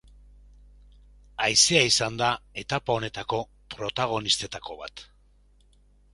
Haizea 1.45 1.83
izan 1.89 2.17
da 2.21 2.31
etapa 2.63 2.95
honetako 2.97 3.43
protagonistetako 3.75 4.81
bat. 4.83 5.07